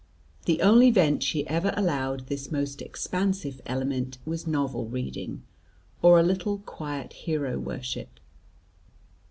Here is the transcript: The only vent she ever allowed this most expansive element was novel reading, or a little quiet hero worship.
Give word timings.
The 0.47 0.63
only 0.63 0.89
vent 0.89 1.21
she 1.21 1.45
ever 1.45 1.75
allowed 1.77 2.25
this 2.25 2.51
most 2.51 2.81
expansive 2.81 3.61
element 3.67 4.17
was 4.25 4.47
novel 4.47 4.87
reading, 4.87 5.43
or 6.01 6.19
a 6.19 6.23
little 6.23 6.57
quiet 6.57 7.13
hero 7.13 7.59
worship. 7.59 8.19